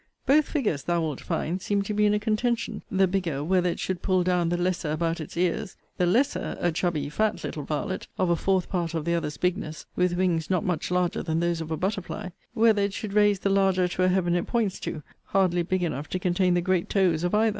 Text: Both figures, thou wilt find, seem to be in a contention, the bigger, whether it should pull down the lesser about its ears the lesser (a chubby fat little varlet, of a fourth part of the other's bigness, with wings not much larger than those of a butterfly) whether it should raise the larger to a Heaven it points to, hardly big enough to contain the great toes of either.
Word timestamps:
Both 0.25 0.47
figures, 0.49 0.81
thou 0.85 0.99
wilt 1.01 1.21
find, 1.21 1.61
seem 1.61 1.83
to 1.83 1.93
be 1.93 2.07
in 2.07 2.13
a 2.15 2.19
contention, 2.19 2.81
the 2.89 3.05
bigger, 3.07 3.43
whether 3.43 3.69
it 3.69 3.79
should 3.79 4.01
pull 4.01 4.23
down 4.23 4.49
the 4.49 4.57
lesser 4.57 4.91
about 4.91 5.21
its 5.21 5.37
ears 5.37 5.75
the 5.99 6.07
lesser 6.07 6.57
(a 6.59 6.71
chubby 6.71 7.07
fat 7.07 7.43
little 7.43 7.61
varlet, 7.63 8.07
of 8.17 8.31
a 8.31 8.35
fourth 8.35 8.67
part 8.67 8.95
of 8.95 9.05
the 9.05 9.13
other's 9.13 9.37
bigness, 9.37 9.85
with 9.95 10.13
wings 10.17 10.49
not 10.49 10.65
much 10.65 10.89
larger 10.89 11.21
than 11.21 11.39
those 11.39 11.61
of 11.61 11.69
a 11.69 11.77
butterfly) 11.77 12.29
whether 12.55 12.81
it 12.81 12.93
should 12.93 13.13
raise 13.13 13.41
the 13.41 13.49
larger 13.51 13.87
to 13.89 14.01
a 14.01 14.07
Heaven 14.07 14.33
it 14.35 14.47
points 14.47 14.79
to, 14.79 15.03
hardly 15.25 15.61
big 15.61 15.83
enough 15.83 16.07
to 16.07 16.17
contain 16.17 16.55
the 16.55 16.61
great 16.61 16.89
toes 16.89 17.23
of 17.23 17.35
either. 17.35 17.49